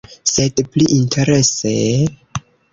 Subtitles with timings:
[0.29, 1.77] Sed pli interese...